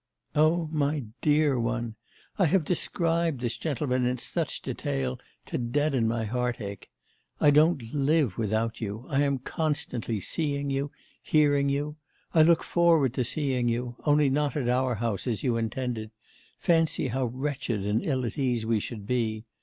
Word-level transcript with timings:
'Oh, 0.33 0.67
my 0.71 1.03
dear 1.21 1.59
one! 1.59 1.93
I 2.39 2.45
have 2.47 2.63
described 2.65 3.39
this 3.39 3.55
gentleman 3.55 4.03
in 4.07 4.17
such 4.17 4.63
detail 4.63 5.19
to 5.45 5.59
deaden 5.59 6.07
my 6.07 6.25
heartache. 6.25 6.89
I 7.39 7.51
don't 7.51 7.93
live 7.93 8.35
without 8.35 8.81
you; 8.81 9.05
I 9.09 9.21
am 9.21 9.37
constantly 9.37 10.19
seeing 10.19 10.71
you, 10.71 10.91
hearing 11.21 11.69
you. 11.69 11.97
I 12.33 12.41
look 12.41 12.63
forward 12.63 13.13
to 13.13 13.23
seeing 13.23 13.67
you 13.67 13.95
only 14.03 14.27
not 14.31 14.55
at 14.57 14.67
our 14.69 14.95
house, 14.95 15.27
as 15.27 15.43
you 15.43 15.55
intended 15.55 16.09
fancy 16.57 17.09
how 17.09 17.25
wretched 17.25 17.85
and 17.85 18.03
ill 18.03 18.25
at 18.25 18.39
ease 18.39 18.65
we 18.65 18.79
should 18.79 19.05
be! 19.05 19.45